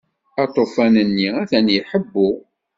Aṭufan-nni 0.43 1.29
atan 1.41 1.67
iḥebbu. 1.77 2.29